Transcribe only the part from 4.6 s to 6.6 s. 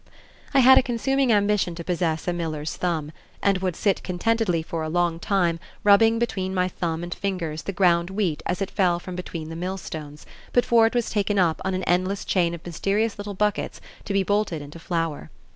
for a long time rubbing between